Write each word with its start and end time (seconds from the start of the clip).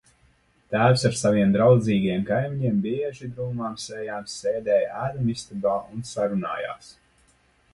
Tēvs 0.75 1.03
ar 1.09 1.17
saviem 1.17 1.51
draudzīgajiem 1.55 2.23
kaimiņiem 2.29 2.79
bieži 2.85 3.29
drūmām 3.35 3.75
sejām 3.83 4.25
sēdēja 4.37 4.89
ēdamistabā 5.09 5.75
un 5.93 6.05
sarunājās. 6.15 6.91